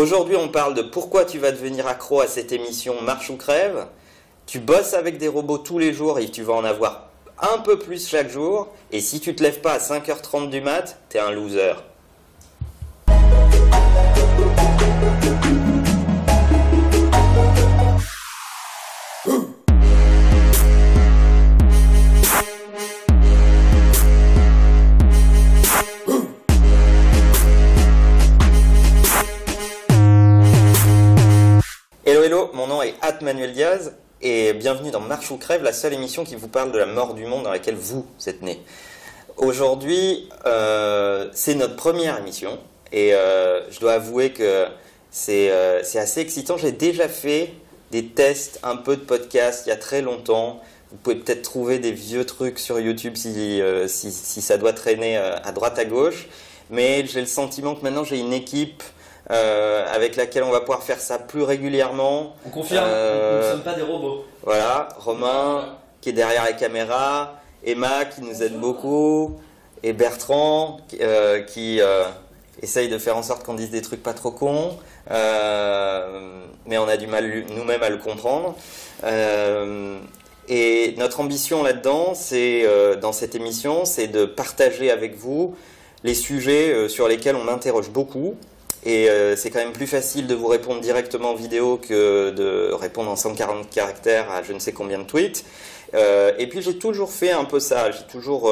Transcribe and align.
Aujourd'hui, 0.00 0.36
on 0.36 0.48
parle 0.48 0.72
de 0.72 0.80
pourquoi 0.80 1.26
tu 1.26 1.38
vas 1.38 1.52
devenir 1.52 1.86
accro 1.86 2.22
à 2.22 2.26
cette 2.26 2.52
émission 2.52 3.02
Marche 3.02 3.28
ou 3.28 3.36
crève. 3.36 3.84
Tu 4.46 4.58
bosses 4.58 4.94
avec 4.94 5.18
des 5.18 5.28
robots 5.28 5.58
tous 5.58 5.78
les 5.78 5.92
jours 5.92 6.18
et 6.18 6.30
tu 6.30 6.42
vas 6.42 6.54
en 6.54 6.64
avoir 6.64 7.10
un 7.38 7.58
peu 7.58 7.78
plus 7.78 8.08
chaque 8.08 8.30
jour. 8.30 8.68
Et 8.92 9.02
si 9.02 9.20
tu 9.20 9.34
te 9.34 9.42
lèves 9.42 9.60
pas 9.60 9.74
à 9.74 9.78
5h30 9.78 10.48
du 10.48 10.62
mat, 10.62 10.98
t'es 11.10 11.18
un 11.18 11.30
loser. 11.32 11.74
Hello 32.30 32.48
mon 32.54 32.68
nom 32.68 32.80
est 32.80 32.94
Manuel 33.22 33.52
Diaz 33.52 33.92
et 34.22 34.52
bienvenue 34.52 34.92
dans 34.92 35.00
Marche 35.00 35.32
ou 35.32 35.36
Crève, 35.36 35.64
la 35.64 35.72
seule 35.72 35.94
émission 35.94 36.22
qui 36.22 36.36
vous 36.36 36.46
parle 36.46 36.70
de 36.70 36.78
la 36.78 36.86
mort 36.86 37.14
du 37.14 37.26
monde 37.26 37.42
dans 37.42 37.50
laquelle 37.50 37.74
vous 37.74 38.06
êtes 38.24 38.40
né. 38.42 38.62
Aujourd'hui, 39.36 40.28
euh, 40.46 41.28
c'est 41.32 41.56
notre 41.56 41.74
première 41.74 42.16
émission 42.18 42.60
et 42.92 43.14
euh, 43.14 43.68
je 43.72 43.80
dois 43.80 43.94
avouer 43.94 44.30
que 44.30 44.66
c'est 45.10 45.50
euh, 45.50 45.82
c'est 45.82 45.98
assez 45.98 46.20
excitant. 46.20 46.56
J'ai 46.56 46.70
déjà 46.70 47.08
fait 47.08 47.52
des 47.90 48.06
tests, 48.06 48.60
un 48.62 48.76
peu 48.76 48.94
de 48.94 49.02
podcast 49.02 49.64
il 49.66 49.70
y 49.70 49.72
a 49.72 49.76
très 49.76 50.00
longtemps. 50.00 50.60
Vous 50.92 50.98
pouvez 50.98 51.16
peut-être 51.16 51.42
trouver 51.42 51.80
des 51.80 51.90
vieux 51.90 52.24
trucs 52.24 52.60
sur 52.60 52.78
YouTube 52.78 53.16
si, 53.16 53.60
ça 54.22 54.56
doit 54.56 54.72
traîner 54.72 55.16
à 55.16 55.50
droite 55.50 55.80
à 55.80 55.84
gauche. 55.84 56.28
Mais 56.70 57.04
j'ai 57.06 57.22
le 57.22 57.26
sentiment 57.26 57.74
que 57.74 57.82
maintenant 57.82 58.04
j'ai 58.04 58.20
une 58.20 58.32
équipe 58.32 58.84
euh, 59.30 59.86
avec 59.94 60.16
laquelle 60.16 60.42
on 60.42 60.50
va 60.50 60.60
pouvoir 60.60 60.82
faire 60.82 61.00
ça 61.00 61.18
plus 61.18 61.42
régulièrement. 61.42 62.34
On 62.46 62.50
confirme, 62.50 62.84
Euh, 62.86 63.40
nous 63.40 63.46
ne 63.46 63.52
sommes 63.52 63.62
pas 63.62 63.74
des 63.74 63.82
robots. 63.82 64.24
Voilà, 64.42 64.88
Romain 64.98 65.76
qui 66.00 66.08
est 66.08 66.12
derrière 66.14 66.44
la 66.44 66.52
caméra, 66.54 67.34
Emma 67.64 68.06
qui 68.06 68.22
nous 68.22 68.42
aide 68.42 68.58
beaucoup, 68.58 69.38
et 69.82 69.92
Bertrand 69.92 70.78
euh, 71.00 71.42
qui 71.42 71.80
euh, 71.80 72.04
essaye 72.62 72.88
de 72.88 72.98
faire 72.98 73.16
en 73.16 73.22
sorte 73.22 73.44
qu'on 73.44 73.54
dise 73.54 73.70
des 73.70 73.82
trucs 73.82 74.02
pas 74.02 74.14
trop 74.14 74.30
cons, 74.30 74.78
euh, 75.10 76.42
mais 76.66 76.78
on 76.78 76.88
a 76.88 76.96
du 76.96 77.06
mal 77.06 77.44
nous-mêmes 77.54 77.82
à 77.82 77.90
le 77.90 77.98
comprendre. 77.98 78.54
Euh, 79.04 79.98
et 80.48 80.94
notre 80.98 81.20
ambition 81.20 81.62
là-dedans, 81.62 82.14
c'est 82.14 82.62
euh, 82.64 82.96
dans 82.96 83.12
cette 83.12 83.34
émission, 83.34 83.84
c'est 83.84 84.08
de 84.08 84.24
partager 84.24 84.90
avec 84.90 85.16
vous 85.16 85.54
les 86.02 86.14
sujets 86.14 86.72
euh, 86.72 86.88
sur 86.88 87.08
lesquels 87.08 87.36
on 87.36 87.44
m'interroge 87.44 87.90
beaucoup. 87.90 88.36
Et 88.84 89.10
euh, 89.10 89.36
c'est 89.36 89.50
quand 89.50 89.58
même 89.58 89.72
plus 89.72 89.86
facile 89.86 90.26
de 90.26 90.34
vous 90.34 90.46
répondre 90.46 90.80
directement 90.80 91.32
en 91.32 91.34
vidéo 91.34 91.76
que 91.76 92.30
de 92.30 92.72
répondre 92.72 93.10
en 93.10 93.16
140 93.16 93.68
caractères 93.68 94.30
à 94.30 94.42
je 94.42 94.52
ne 94.52 94.58
sais 94.58 94.72
combien 94.72 94.98
de 94.98 95.04
tweets. 95.04 95.44
Euh, 95.92 96.32
et 96.38 96.46
puis 96.48 96.62
j'ai 96.62 96.78
toujours 96.78 97.10
fait 97.10 97.32
un 97.32 97.44
peu 97.44 97.60
ça. 97.60 97.90
J'ai 97.90 98.04
toujours 98.04 98.50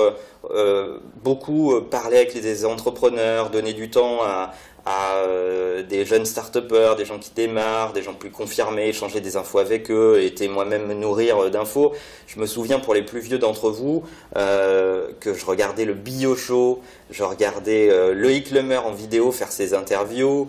euh, 0.50 0.98
beaucoup 1.22 1.80
parlé 1.80 2.16
avec 2.16 2.34
les 2.34 2.64
entrepreneurs, 2.66 3.50
donné 3.50 3.72
du 3.72 3.90
temps 3.90 4.22
à, 4.22 4.52
à, 4.86 5.16
euh, 5.16 5.82
des 5.82 6.04
jeunes 6.04 6.24
start-upers, 6.24 6.96
des 6.96 7.04
gens 7.04 7.18
qui 7.18 7.30
démarrent, 7.34 7.92
des 7.92 8.02
gens 8.02 8.14
plus 8.14 8.30
confirmés, 8.30 8.88
échanger 8.88 9.20
des 9.20 9.36
infos 9.36 9.58
avec 9.58 9.90
eux, 9.90 10.20
été 10.22 10.48
moi-même 10.48 10.86
me 10.86 10.94
nourrir 10.94 11.42
euh, 11.42 11.50
d'infos. 11.50 11.92
Je 12.26 12.38
me 12.40 12.46
souviens 12.46 12.78
pour 12.78 12.94
les 12.94 13.02
plus 13.02 13.20
vieux 13.20 13.38
d'entre 13.38 13.70
vous 13.70 14.04
euh, 14.36 15.08
que 15.20 15.34
je 15.34 15.44
regardais 15.44 15.84
le 15.84 15.94
Bio 15.94 16.36
Show, 16.36 16.80
je 17.10 17.22
regardais 17.22 17.88
euh, 17.90 18.14
Loïc 18.14 18.50
Lemer 18.50 18.78
en 18.78 18.92
vidéo 18.92 19.32
faire 19.32 19.52
ses 19.52 19.74
interviews, 19.74 20.48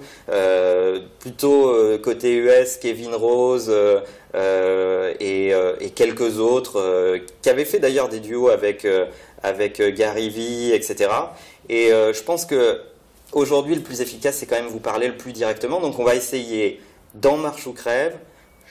plutôt 1.19 1.73
côté 2.03 2.35
US, 2.35 2.77
Kevin 2.77 3.13
Rose 3.13 3.73
et, 4.33 5.49
et 5.49 5.89
quelques 5.91 6.39
autres 6.39 7.19
qui 7.41 7.49
avaient 7.49 7.65
fait 7.65 7.79
d'ailleurs 7.79 8.09
des 8.09 8.19
duos 8.19 8.49
avec 8.49 8.85
avec 9.43 9.81
Gary 9.81 10.29
Vee, 10.29 10.71
etc. 10.73 11.09
Et 11.69 11.89
je 11.89 12.23
pense 12.23 12.45
que 12.45 12.79
aujourd'hui 13.31 13.75
le 13.75 13.81
plus 13.81 14.01
efficace 14.01 14.37
c'est 14.37 14.45
quand 14.45 14.55
même 14.55 14.67
vous 14.67 14.79
parler 14.79 15.07
le 15.07 15.17
plus 15.17 15.33
directement. 15.33 15.79
Donc 15.79 15.99
on 15.99 16.03
va 16.03 16.15
essayer 16.15 16.81
dans 17.15 17.37
Marche 17.37 17.67
ou 17.67 17.73
crève 17.73 18.17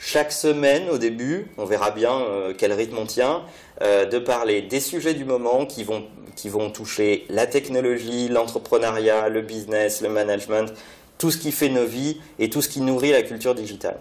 chaque 0.00 0.32
semaine 0.32 0.88
au 0.90 0.98
début, 0.98 1.50
on 1.58 1.64
verra 1.64 1.90
bien 1.90 2.12
euh, 2.12 2.54
quel 2.56 2.72
rythme 2.72 2.98
on 2.98 3.06
tient, 3.06 3.42
euh, 3.82 4.04
de 4.04 4.18
parler 4.18 4.62
des 4.62 4.80
sujets 4.80 5.14
du 5.14 5.24
moment 5.24 5.66
qui 5.66 5.82
vont, 5.82 6.04
qui 6.36 6.48
vont 6.48 6.70
toucher 6.70 7.26
la 7.28 7.46
technologie, 7.46 8.28
l'entrepreneuriat, 8.28 9.28
le 9.28 9.42
business, 9.42 10.00
le 10.00 10.08
management, 10.08 10.72
tout 11.18 11.30
ce 11.30 11.38
qui 11.38 11.50
fait 11.50 11.68
nos 11.68 11.84
vies 11.84 12.20
et 12.38 12.48
tout 12.48 12.62
ce 12.62 12.68
qui 12.68 12.80
nourrit 12.80 13.10
la 13.10 13.22
culture 13.22 13.54
digitale. 13.54 13.98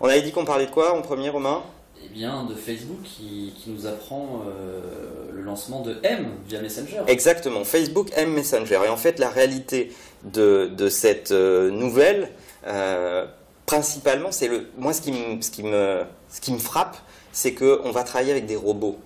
On 0.00 0.08
avait 0.08 0.22
dit 0.22 0.32
qu'on 0.32 0.44
parlait 0.44 0.66
de 0.66 0.70
quoi 0.70 0.94
en 0.94 1.00
premier, 1.00 1.30
Romain? 1.30 1.62
Eh 2.02 2.08
bien, 2.08 2.44
de 2.44 2.54
Facebook 2.54 3.02
qui, 3.04 3.52
qui 3.56 3.70
nous 3.70 3.86
apprend 3.86 4.42
euh, 4.46 4.80
le 5.32 5.42
lancement 5.42 5.82
de 5.82 5.96
M 6.02 6.28
via 6.48 6.60
Messenger. 6.60 7.02
Exactement, 7.06 7.62
Facebook 7.64 8.08
M 8.16 8.32
Messenger. 8.32 8.80
Et 8.86 8.88
en 8.88 8.96
fait, 8.96 9.18
la 9.18 9.28
réalité 9.28 9.92
de, 10.24 10.70
de 10.74 10.88
cette 10.88 11.30
euh, 11.30 11.70
nouvelle, 11.70 12.30
euh, 12.66 13.26
principalement, 13.66 14.32
c'est 14.32 14.48
le. 14.48 14.68
Moi, 14.78 14.92
ce 14.92 15.02
qui 15.02 15.12
me, 15.12 15.42
ce 15.42 15.50
qui 15.50 15.62
me, 15.62 16.02
ce 16.30 16.40
qui 16.40 16.52
me 16.52 16.58
frappe, 16.58 16.96
c'est 17.32 17.54
qu'on 17.54 17.90
va 17.90 18.02
travailler 18.02 18.32
avec 18.32 18.46
des 18.46 18.56
robots. 18.56 18.98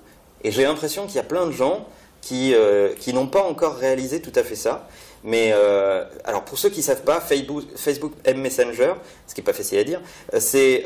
Et 0.44 0.52
j'ai 0.52 0.62
l'impression 0.62 1.06
qu'il 1.06 1.16
y 1.16 1.20
a 1.20 1.24
plein 1.24 1.46
de 1.46 1.52
gens 1.52 1.86
qui, 2.20 2.54
qui 3.00 3.12
n'ont 3.12 3.26
pas 3.26 3.42
encore 3.42 3.76
réalisé 3.76 4.22
tout 4.22 4.32
à 4.34 4.42
fait 4.42 4.56
ça. 4.56 4.88
Mais 5.24 5.52
alors, 6.24 6.44
pour 6.44 6.58
ceux 6.58 6.70
qui 6.70 6.78
ne 6.80 6.84
savent 6.84 7.02
pas, 7.02 7.20
Facebook, 7.20 7.64
Facebook 7.76 8.12
M 8.24 8.40
Messenger, 8.40 8.94
ce 9.26 9.34
qui 9.34 9.40
n'est 9.40 9.44
pas 9.44 9.52
facile 9.52 9.78
à 9.78 9.84
dire, 9.84 10.00
c'est 10.38 10.84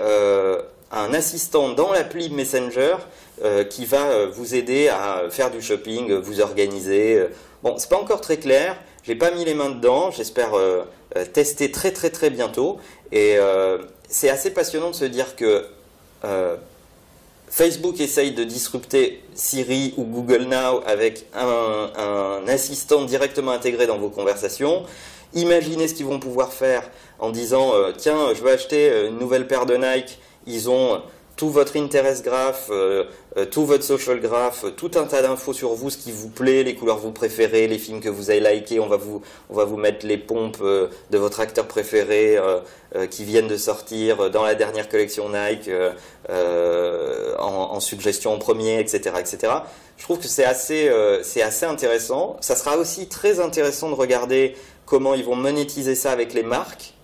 un 0.90 1.12
assistant 1.14 1.70
dans 1.70 1.92
l'appli 1.92 2.30
Messenger 2.30 2.96
euh, 3.44 3.64
qui 3.64 3.84
va 3.84 4.08
euh, 4.08 4.30
vous 4.32 4.54
aider 4.54 4.88
à 4.88 5.24
faire 5.30 5.50
du 5.50 5.62
shopping, 5.62 6.10
euh, 6.10 6.18
vous 6.18 6.40
organiser. 6.40 7.26
Bon, 7.62 7.76
c'est 7.78 7.88
pas 7.88 7.98
encore 7.98 8.20
très 8.20 8.38
clair. 8.38 8.76
J'ai 9.02 9.14
pas 9.14 9.30
mis 9.30 9.44
les 9.44 9.54
mains 9.54 9.70
dedans. 9.70 10.10
J'espère 10.10 10.50
tester 11.32 11.70
très 11.70 11.92
très 11.92 12.10
très 12.10 12.30
bientôt. 12.30 12.78
Et 13.10 13.38
c'est 14.08 14.28
assez 14.28 14.50
passionnant 14.50 14.90
de 14.90 14.94
se 14.94 15.06
dire 15.06 15.34
que 15.34 15.64
Facebook 17.48 17.98
essaye 18.00 18.32
de 18.32 18.44
disrupter 18.44 19.22
Siri 19.34 19.94
ou 19.96 20.04
Google 20.04 20.44
Now 20.44 20.82
avec 20.86 21.24
un, 21.34 22.42
assistant 22.48 23.04
directement 23.04 23.52
intégré 23.52 23.86
dans 23.86 23.96
vos 23.96 24.10
conversations. 24.10 24.84
Imaginez 25.32 25.88
ce 25.88 25.94
qu'ils 25.94 26.06
vont 26.06 26.20
pouvoir 26.20 26.52
faire 26.52 26.82
en 27.18 27.30
disant 27.30 27.72
tiens, 27.96 28.34
je 28.34 28.42
veux 28.42 28.52
acheter 28.52 29.06
une 29.08 29.18
nouvelle 29.18 29.46
paire 29.46 29.64
de 29.64 29.76
Nike. 29.76 30.18
Ils 30.48 30.68
ont 30.70 31.00
tout 31.38 31.50
votre 31.50 31.76
interest 31.78 32.24
graph, 32.24 32.66
euh, 32.70 33.04
euh, 33.36 33.46
tout 33.46 33.64
votre 33.64 33.84
social 33.84 34.20
graph, 34.20 34.64
euh, 34.64 34.70
tout 34.70 34.90
un 34.96 35.04
tas 35.04 35.22
d'infos 35.22 35.52
sur 35.52 35.72
vous, 35.74 35.88
ce 35.88 35.96
qui 35.96 36.10
vous 36.10 36.28
plaît, 36.28 36.64
les 36.64 36.74
couleurs 36.74 36.96
que 36.96 37.02
vous 37.02 37.12
préférez, 37.12 37.68
les 37.68 37.78
films 37.78 38.00
que 38.00 38.08
vous 38.08 38.30
avez 38.30 38.40
likés. 38.40 38.80
On 38.80 38.88
va 38.88 38.96
vous, 38.96 39.22
on 39.48 39.54
va 39.54 39.64
vous 39.64 39.76
mettre 39.76 40.04
les 40.04 40.18
pompes 40.18 40.60
de 40.60 41.18
votre 41.18 41.38
acteur 41.38 41.66
préféré 41.66 42.36
qui 43.10 43.24
viennent 43.24 43.46
de 43.46 43.56
sortir 43.56 44.30
dans 44.30 44.42
la 44.42 44.56
dernière 44.56 44.88
collection 44.88 45.28
Nike 45.28 45.70
en, 46.28 47.38
en 47.38 47.80
suggestion 47.80 48.32
en 48.32 48.38
premier, 48.38 48.80
etc., 48.80 49.14
etc. 49.20 49.52
Je 49.96 50.02
trouve 50.02 50.18
que 50.18 50.26
c'est 50.26 50.44
assez, 50.44 50.90
c'est 51.22 51.42
assez 51.42 51.66
intéressant. 51.66 52.36
Ça 52.40 52.56
sera 52.56 52.76
aussi 52.76 53.06
très 53.06 53.38
intéressant 53.38 53.90
de 53.90 53.94
regarder 53.94 54.56
comment 54.86 55.14
ils 55.14 55.24
vont 55.24 55.36
monétiser 55.36 55.94
ça 55.94 56.10
avec 56.10 56.34
les 56.34 56.42
marques. 56.42 56.94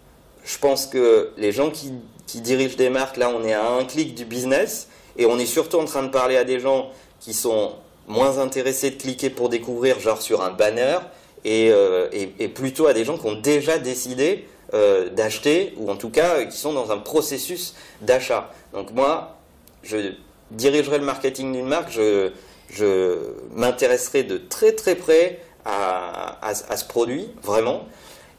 Je 0.45 0.59
pense 0.59 0.87
que 0.87 1.31
les 1.37 1.53
gens 1.53 1.71
qui, 1.71 1.93
qui 2.27 2.41
dirigent 2.41 2.77
des 2.77 2.91
marques, 2.91 3.17
là, 3.17 3.31
on 3.31 3.45
est 3.45 3.53
à 3.53 3.71
un 3.71 3.85
clic 3.85 4.15
du 4.15 4.25
business 4.25 4.89
et 5.17 5.27
on 5.27 5.39
est 5.39 5.47
surtout 5.47 5.79
en 5.79 5.85
train 5.85 6.03
de 6.03 6.09
parler 6.09 6.37
à 6.37 6.45
des 6.45 6.61
gens 6.61 6.91
qui 7.21 7.35
sont 7.35 7.73
moins 8.07 8.39
intéressés 8.39 8.91
de 8.91 8.97
cliquer 8.97 9.31
pour 9.31 9.49
découvrir, 9.49 9.99
genre 10.01 10.21
sur 10.21 10.43
un 10.43 10.51
banner, 10.51 10.99
et, 11.45 11.71
euh, 11.71 12.09
et, 12.13 12.49
plutôt 12.49 12.87
à 12.87 12.95
des 12.95 13.05
gens 13.05 13.19
qui 13.19 13.27
ont 13.27 13.35
déjà 13.35 13.79
décidé 13.79 14.47
euh, 14.73 15.11
d'acheter, 15.11 15.75
ou 15.77 15.91
en 15.91 15.97
tout 15.97 16.11
cas 16.11 16.45
qui 16.45 16.57
sont 16.57 16.73
dans 16.73 16.91
un 16.91 16.99
processus 16.99 17.75
d'achat. 18.01 18.51
Donc 18.73 18.93
moi, 18.93 19.37
je 19.83 20.13
dirigerai 20.51 20.99
le 20.99 21.05
marketing 21.05 21.53
d'une 21.53 21.67
marque, 21.67 21.93
je, 21.93 22.31
je 22.71 23.19
m'intéresserai 23.55 24.23
de 24.23 24.39
très 24.39 24.73
très 24.73 24.95
près 24.95 25.41
à, 25.65 26.39
à, 26.43 26.77
ce 26.77 26.85
produit, 26.85 27.29
vraiment. 27.43 27.85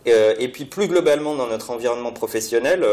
Euh, 0.08 0.36
et 0.40 0.50
puis 0.50 0.66
plus 0.66 0.88
globalement 0.88 1.36
dans 1.36 1.48
notre 1.48 1.72
environnement 1.72 2.12
professionnel, 2.12 2.86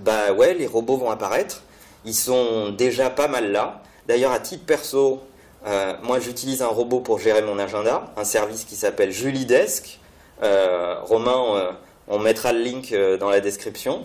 bah 0.00 0.32
ouais, 0.32 0.54
les 0.54 0.66
robots 0.66 0.96
vont 0.96 1.10
apparaître. 1.10 1.62
Ils 2.04 2.14
sont 2.14 2.70
déjà 2.70 3.10
pas 3.10 3.28
mal 3.28 3.52
là. 3.52 3.82
D'ailleurs, 4.06 4.32
à 4.32 4.40
titre 4.40 4.64
perso, 4.64 5.20
euh, 5.66 5.94
moi 6.02 6.18
j'utilise 6.18 6.62
un 6.62 6.68
robot 6.68 7.00
pour 7.00 7.18
gérer 7.18 7.42
mon 7.42 7.58
agenda, 7.58 8.12
un 8.16 8.24
service 8.24 8.64
qui 8.64 8.76
s'appelle 8.76 9.12
Julidesk. 9.12 10.00
Euh, 10.42 10.96
Romain, 11.02 11.56
euh, 11.56 11.70
on 12.08 12.18
mettra 12.18 12.52
le 12.52 12.60
link 12.60 12.94
dans 13.20 13.28
la 13.28 13.40
description, 13.40 14.02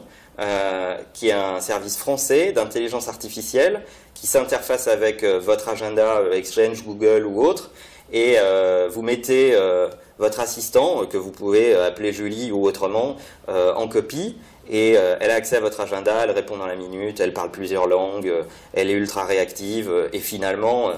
qui 1.13 1.29
est 1.29 1.31
un 1.31 1.61
service 1.61 1.97
français 1.97 2.51
d'intelligence 2.51 3.07
artificielle 3.07 3.81
qui 4.13 4.27
s'interface 4.27 4.87
avec 4.87 5.23
votre 5.23 5.69
agenda 5.69 6.21
Exchange, 6.33 6.83
Google 6.83 7.25
ou 7.25 7.41
autre. 7.41 7.71
Et 8.11 8.35
euh, 8.37 8.87
vous 8.91 9.01
mettez 9.01 9.51
euh, 9.53 9.87
votre 10.19 10.39
assistant, 10.39 11.01
euh, 11.01 11.05
que 11.05 11.17
vous 11.17 11.31
pouvez 11.31 11.75
appeler 11.75 12.13
Julie 12.13 12.51
ou 12.51 12.65
autrement, 12.65 13.17
en 13.47 13.87
copie. 13.87 14.37
Et 14.67 14.93
elle 14.93 15.29
a 15.29 15.35
accès 15.35 15.57
à 15.57 15.59
votre 15.59 15.79
agenda, 15.79 16.23
elle 16.23 16.31
répond 16.31 16.57
dans 16.57 16.65
la 16.65 16.75
minute, 16.75 17.19
elle 17.19 17.33
parle 17.33 17.51
plusieurs 17.51 17.85
langues, 17.85 18.33
elle 18.73 18.89
est 18.89 18.93
ultra 18.93 19.23
réactive. 19.23 19.91
et 20.11 20.17
finalement, 20.17 20.89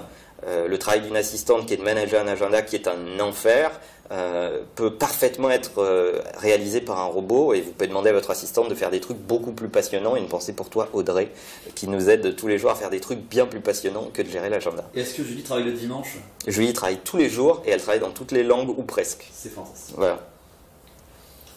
le 0.45 0.77
travail 0.77 1.01
d'une 1.01 1.17
assistante 1.17 1.65
qui 1.65 1.73
est 1.73 1.77
de 1.77 1.83
manager 1.83 2.23
un 2.23 2.29
agenda 2.29 2.61
qui 2.61 2.77
est 2.77 2.87
un 2.87 3.19
enfer, 3.19 3.71
euh, 4.11 4.61
peut 4.75 4.93
parfaitement 4.93 5.49
être 5.49 5.79
euh, 5.79 6.21
réalisé 6.37 6.79
par 6.81 6.99
un 6.99 7.05
robot 7.05 7.53
et 7.53 7.61
vous 7.61 7.71
pouvez 7.71 7.87
demander 7.87 8.09
à 8.09 8.13
votre 8.13 8.31
assistante 8.31 8.69
de 8.69 8.75
faire 8.75 8.89
des 8.89 9.01
trucs 9.01 9.17
beaucoup 9.17 9.51
plus 9.51 9.67
passionnants. 9.67 10.15
Et 10.15 10.19
une 10.19 10.27
pensée 10.27 10.53
pour 10.53 10.69
toi, 10.69 10.87
Audrey, 10.93 11.29
qui 11.75 11.87
nous 11.87 12.09
aide 12.09 12.35
tous 12.35 12.47
les 12.47 12.57
jours 12.57 12.71
à 12.71 12.75
faire 12.75 12.89
des 12.89 12.99
trucs 13.01 13.19
bien 13.19 13.45
plus 13.45 13.59
passionnants 13.59 14.09
que 14.13 14.21
de 14.21 14.29
gérer 14.29 14.49
l'agenda. 14.49 14.89
Est-ce 14.95 15.13
que 15.13 15.23
Julie 15.23 15.43
travaille 15.43 15.65
le 15.65 15.73
dimanche? 15.73 16.17
Julie 16.47 16.73
travaille 16.73 16.99
tous 17.03 17.17
les 17.17 17.29
jours 17.29 17.61
et 17.65 17.71
elle 17.71 17.81
travaille 17.81 17.99
dans 17.99 18.11
toutes 18.11 18.31
les 18.31 18.43
langues 18.43 18.69
ou 18.69 18.83
presque. 18.83 19.27
C'est 19.33 19.49
fantastique. 19.49 19.95
Voilà. 19.97 20.19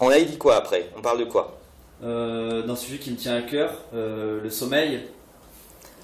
On 0.01 0.09
a 0.09 0.19
dit 0.21 0.39
quoi 0.39 0.57
après? 0.57 0.89
On 0.97 1.03
parle 1.03 1.21
de 1.21 1.25
quoi? 1.25 1.59
Euh, 2.03 2.63
D'un 2.63 2.77
sujet 2.77 2.99
qui 2.99 3.11
me 3.11 3.17
tient 3.17 3.37
à 3.37 3.43
cœur, 3.43 3.75
le 3.93 4.49
sommeil. 4.51 5.03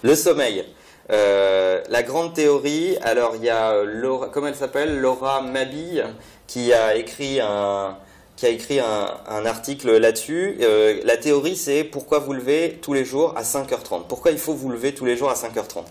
Le 0.02 0.14
sommeil. 0.14 0.64
La 1.08 2.02
grande 2.02 2.34
théorie, 2.34 2.96
alors 3.02 3.34
il 3.36 3.44
y 3.44 3.50
a 3.50 3.82
Laura, 3.84 4.28
comment 4.28 4.48
elle 4.48 4.54
s'appelle? 4.54 5.00
Laura 5.00 5.40
Mabille, 5.42 6.04
qui 6.46 6.72
a 6.72 6.96
écrit 6.96 7.40
un, 7.40 7.96
qui 8.36 8.46
a 8.46 8.50
écrit 8.50 8.78
un, 8.80 9.46
article 9.46 9.96
là-dessus. 9.96 10.58
Euh, 10.60 11.00
la 11.04 11.16
théorie, 11.16 11.56
c'est 11.56 11.84
pourquoi 11.84 12.18
vous 12.18 12.34
levez 12.34 12.78
tous 12.82 12.92
les 12.92 13.04
jours 13.04 13.34
à 13.36 13.42
5h30. 13.42 14.06
Pourquoi 14.08 14.30
il 14.30 14.38
faut 14.38 14.52
vous 14.52 14.68
lever 14.68 14.94
tous 14.94 15.06
les 15.06 15.16
jours 15.16 15.30
à 15.30 15.34
5h30 15.34 15.84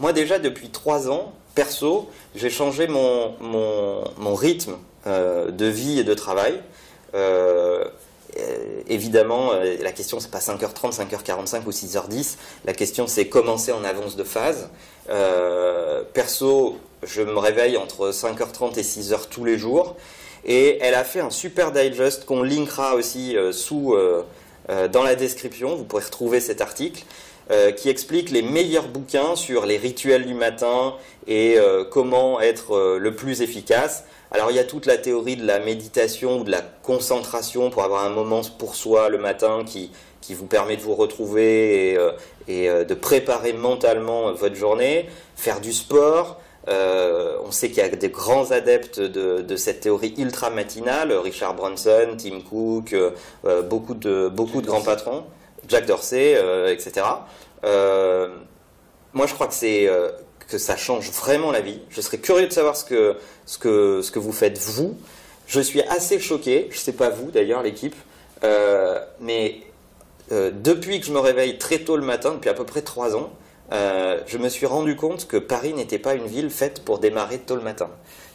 Moi, 0.00 0.12
déjà, 0.12 0.38
depuis 0.38 0.68
3 0.70 1.08
ans, 1.08 1.32
perso, 1.54 2.10
j'ai 2.34 2.50
changé 2.50 2.88
mon, 2.88 3.34
mon, 3.40 4.34
rythme 4.34 4.74
euh, 5.06 5.50
de 5.50 5.66
vie 5.66 6.00
et 6.00 6.04
de 6.04 6.14
travail. 6.14 6.60
Euh, 7.14 7.84
évidemment, 8.88 9.52
la 9.80 9.92
question, 9.92 10.20
c'est 10.20 10.30
pas 10.30 10.38
5h30, 10.38 10.96
5h45 10.96 11.64
ou 11.66 11.70
6h10. 11.70 12.36
La 12.64 12.72
question, 12.72 13.06
c'est 13.06 13.28
commencer 13.28 13.72
en 13.72 13.84
avance 13.84 14.16
de 14.16 14.24
phase. 14.24 14.70
perso, 16.12 16.78
je 17.02 17.22
me 17.22 17.38
réveille 17.38 17.76
entre 17.76 18.10
5h30 18.10 18.78
et 18.78 18.82
6h 18.82 19.28
tous 19.28 19.44
les 19.44 19.58
jours. 19.58 19.96
Et 20.44 20.78
elle 20.80 20.94
a 20.94 21.04
fait 21.04 21.20
un 21.20 21.30
super 21.30 21.72
digest 21.72 22.24
qu'on 22.24 22.42
linkera 22.42 22.94
aussi 22.94 23.36
euh, 23.36 23.52
sous, 23.52 23.94
euh, 23.94 24.24
euh, 24.70 24.88
dans 24.88 25.02
la 25.02 25.14
description. 25.14 25.76
Vous 25.76 25.84
pourrez 25.84 26.04
retrouver 26.04 26.40
cet 26.40 26.60
article 26.60 27.04
qui 27.76 27.90
explique 27.90 28.30
les 28.30 28.40
meilleurs 28.40 28.88
bouquins 28.88 29.36
sur 29.36 29.66
les 29.66 29.76
rituels 29.76 30.24
du 30.24 30.32
matin 30.32 30.94
et 31.26 31.58
comment 31.90 32.40
être 32.40 32.96
le 32.96 33.14
plus 33.14 33.42
efficace. 33.42 34.04
Alors 34.32 34.50
il 34.50 34.56
y 34.56 34.60
a 34.60 34.64
toute 34.64 34.86
la 34.86 34.96
théorie 34.96 35.36
de 35.36 35.46
la 35.46 35.58
méditation 35.60 36.40
ou 36.40 36.44
de 36.44 36.50
la 36.50 36.62
concentration 36.62 37.70
pour 37.70 37.84
avoir 37.84 38.04
un 38.04 38.10
moment 38.10 38.40
pour 38.58 38.74
soi 38.74 39.08
le 39.08 39.18
matin 39.18 39.62
qui, 39.64 39.92
qui 40.20 40.34
vous 40.34 40.46
permet 40.46 40.76
de 40.76 40.82
vous 40.82 40.94
retrouver 40.94 41.92
et, 41.92 41.98
et 42.48 42.84
de 42.84 42.94
préparer 42.94 43.52
mentalement 43.52 44.32
votre 44.32 44.54
journée, 44.56 45.08
faire 45.36 45.60
du 45.60 45.72
sport, 45.72 46.40
euh, 46.68 47.38
on 47.44 47.50
sait 47.50 47.68
qu'il 47.68 47.78
y 47.78 47.80
a 47.80 47.88
des 47.88 48.08
grands 48.08 48.50
adeptes 48.52 49.00
de, 49.00 49.56
cette 49.56 49.80
théorie 49.80 50.14
ultra 50.18 50.50
matinale, 50.50 51.12
Richard 51.12 51.54
Branson, 51.54 52.16
Tim 52.16 52.40
Cook, 52.40 52.92
euh, 52.92 53.10
euh, 53.44 53.62
beaucoup 53.62 53.94
de, 53.94 54.28
beaucoup 54.28 54.60
de 54.62 54.66
grands 54.66 54.82
patrons, 54.82 55.24
Jack 55.68 55.86
Dorsey, 55.86 56.32
etc. 56.68 57.06
moi, 59.12 59.26
je 59.26 59.34
crois 59.34 59.46
que 59.46 59.54
c'est 59.54 59.88
que 60.48 60.58
ça 60.58 60.76
change 60.76 61.10
vraiment 61.10 61.50
la 61.52 61.60
vie. 61.60 61.80
Je 61.90 62.00
serais 62.00 62.18
curieux 62.18 62.46
de 62.46 62.52
savoir 62.52 62.76
ce 62.76 62.84
que, 62.84 63.16
ce 63.46 63.58
que, 63.58 64.00
ce 64.02 64.10
que 64.10 64.18
vous 64.18 64.32
faites 64.32 64.58
vous. 64.58 64.96
Je 65.46 65.60
suis 65.60 65.82
assez 65.82 66.18
choqué, 66.18 66.68
je 66.70 66.76
ne 66.76 66.80
sais 66.80 66.92
pas 66.92 67.10
vous 67.10 67.30
d'ailleurs, 67.30 67.62
l'équipe, 67.62 67.96
mais 69.20 69.60
depuis 70.30 71.00
que 71.00 71.06
je 71.06 71.12
me 71.12 71.18
réveille 71.18 71.58
très 71.58 71.80
tôt 71.80 71.96
le 71.96 72.04
matin, 72.04 72.32
depuis 72.34 72.48
à 72.48 72.54
peu 72.54 72.64
près 72.64 72.82
trois 72.82 73.16
ans, 73.16 73.32
euh, 73.72 74.20
je 74.26 74.38
me 74.38 74.48
suis 74.48 74.66
rendu 74.66 74.96
compte 74.96 75.26
que 75.26 75.36
Paris 75.36 75.72
n'était 75.72 75.98
pas 75.98 76.14
une 76.14 76.26
ville 76.26 76.50
faite 76.50 76.84
pour 76.84 76.98
démarrer 76.98 77.38
tôt 77.38 77.56
le 77.56 77.62
matin. 77.62 77.88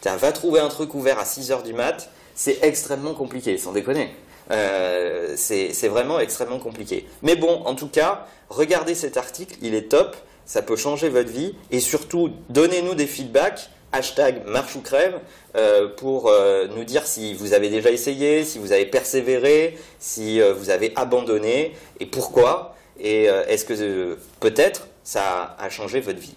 Va 0.03 0.31
trouver 0.31 0.61
un 0.61 0.69
truc 0.69 0.93
ouvert 0.93 1.19
à 1.19 1.25
6h 1.25 1.63
du 1.63 1.73
mat, 1.73 2.09
c'est 2.33 2.59
extrêmement 2.61 3.13
compliqué, 3.13 3.57
sans 3.57 3.73
déconner. 3.73 4.15
Euh, 4.51 5.33
c'est 5.35 5.87
vraiment 5.87 6.19
extrêmement 6.19 6.59
compliqué. 6.59 7.05
Mais 7.21 7.35
bon, 7.35 7.61
en 7.65 7.75
tout 7.75 7.89
cas, 7.89 8.25
regardez 8.49 8.95
cet 8.95 9.17
article, 9.17 9.55
il 9.61 9.75
est 9.75 9.89
top, 9.89 10.15
ça 10.45 10.61
peut 10.61 10.75
changer 10.75 11.09
votre 11.09 11.29
vie, 11.29 11.55
et 11.71 11.79
surtout, 11.79 12.31
donnez-nous 12.49 12.95
des 12.95 13.07
feedbacks, 13.07 13.69
hashtag 13.91 14.45
marche 14.45 14.75
ou 14.75 14.81
crève, 14.81 15.19
euh, 15.55 15.89
pour 15.89 16.31
nous 16.75 16.83
dire 16.83 17.05
si 17.05 17.33
vous 17.33 17.53
avez 17.53 17.69
déjà 17.69 17.91
essayé, 17.91 18.43
si 18.43 18.59
vous 18.59 18.71
avez 18.71 18.85
persévéré, 18.85 19.77
si 19.99 20.39
vous 20.39 20.69
avez 20.69 20.93
abandonné, 20.95 21.73
et 21.99 22.05
pourquoi, 22.05 22.75
et 22.99 23.25
est-ce 23.25 23.65
que 23.65 24.17
peut-être 24.39 24.87
ça 25.07 25.55
a 25.57 25.69
changé 25.69 26.01
votre 26.01 26.19
vie. 26.19 26.35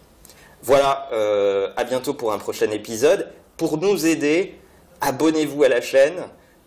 Voilà, 0.62 1.08
euh, 1.12 1.72
à 1.76 1.82
bientôt 1.82 2.14
pour 2.14 2.32
un 2.32 2.38
prochain 2.38 2.70
épisode. 2.70 3.32
Pour 3.56 3.78
nous 3.78 4.06
aider, 4.06 4.54
abonnez-vous 5.00 5.64
à 5.64 5.68
la 5.68 5.80
chaîne, 5.80 6.22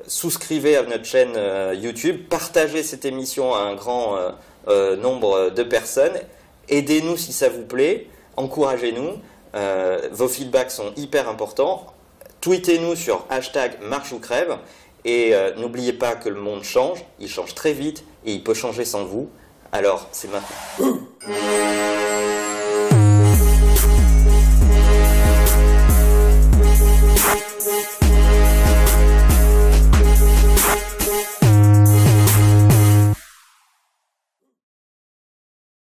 souscrivez 0.08 0.78
à 0.78 0.84
notre 0.84 1.06
chaîne 1.06 1.34
euh, 1.36 1.76
YouTube, 1.76 2.28
partagez 2.30 2.84
cette 2.84 3.06
émission 3.06 3.54
à 3.54 3.60
un 3.60 3.76
grand 3.76 4.18
euh, 4.68 4.96
nombre 4.96 5.50
de 5.50 5.64
personnes, 5.64 6.18
aidez-nous 6.70 7.18
si 7.18 7.34
ça 7.34 7.50
vous 7.50 7.64
plaît, 7.64 8.08
encouragez-nous, 8.38 9.20
vos 10.12 10.28
feedbacks 10.28 10.72
sont 10.72 10.94
hyper 10.98 11.30
importants, 11.30 11.86
tweetez-nous 12.42 12.96
sur 12.96 13.26
hashtag 13.30 13.74
marche 13.84 14.12
ou 14.12 14.20
crève, 14.20 14.58
et 15.06 15.36
n'oubliez 15.58 15.94
pas 15.94 16.16
que 16.16 16.30
le 16.30 16.40
monde 16.40 16.64
change, 16.64 17.06
il 17.20 17.30
change 17.30 17.54
très 17.54 17.74
vite, 17.74 18.04
et 18.26 18.34
il 18.34 18.44
peut 18.44 18.56
changer 18.56 18.84
sans 18.84 19.04
vous, 19.04 19.30
alors 19.72 20.08
c'est 20.12 20.30
maintenant. 20.32 20.98